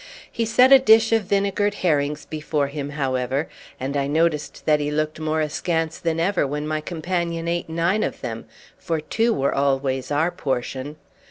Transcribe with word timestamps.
He 0.31 0.45
set 0.45 0.71
a 0.71 0.79
dish 0.79 1.11
of 1.11 1.25
vinegared 1.25 1.75
herrings 1.75 2.25
before 2.25 2.65
him, 2.69 2.89
however, 2.89 3.47
and 3.79 3.95
I 3.95 4.07
noticed 4.07 4.65
that 4.65 4.79
he 4.79 4.89
looked 4.89 5.19
more 5.19 5.41
askance 5.41 5.99
than 5.99 6.19
ever 6.19 6.47
when 6.47 6.67
my 6.67 6.81
companion 6.81 7.47
ate 7.47 7.69
nine 7.69 8.01
of 8.01 8.19
them, 8.21 8.45
for 8.79 8.99
two 8.99 9.31
were 9.31 9.53
always 9.53 10.09
our 10.09 10.31
portion. 10.31 10.95